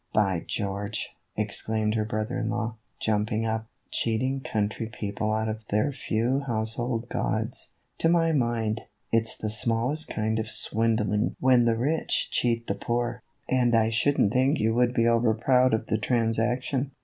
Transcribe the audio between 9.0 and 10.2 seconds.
it 's the smallest